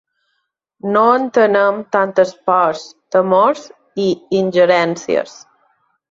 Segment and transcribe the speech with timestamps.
[0.93, 2.81] No entenem tantes pors,
[3.15, 3.61] temors
[4.05, 4.07] i
[4.39, 5.37] ingerències.